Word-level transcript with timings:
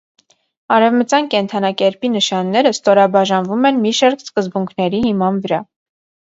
Արևմտյան 0.75 1.27
կենդանակերպի 1.33 2.09
նշանները 2.13 2.71
ստորաբաժանվում 2.77 3.69
են 3.73 3.79
մի 3.85 3.93
շարք 3.99 4.25
սկզբունքների 4.25 5.03
հիման 5.05 5.39
վրա։ 5.47 5.63